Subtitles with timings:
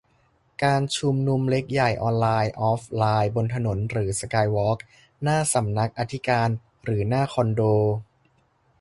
[0.63, 4.77] การชุมนุมเล็กใหญ่ ออนไลน์ ออฟไลน์ บนถนนหรือสกายวอล์ก
[5.23, 6.49] หน้าสำนักอธิการ
[6.83, 7.61] หรือหน้าคอนโด